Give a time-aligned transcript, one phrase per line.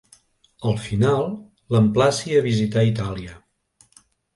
[0.71, 1.21] Al final,
[1.77, 3.41] l'emplaci a visitar Itàlia.